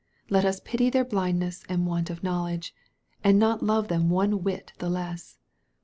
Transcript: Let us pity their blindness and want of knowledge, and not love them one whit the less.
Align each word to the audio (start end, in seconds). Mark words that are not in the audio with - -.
Let 0.31 0.45
us 0.45 0.59
pity 0.59 0.89
their 0.89 1.05
blindness 1.05 1.63
and 1.69 1.85
want 1.85 2.09
of 2.09 2.23
knowledge, 2.23 2.73
and 3.23 3.37
not 3.37 3.61
love 3.61 3.87
them 3.87 4.09
one 4.09 4.41
whit 4.41 4.73
the 4.79 4.89
less. 4.89 5.37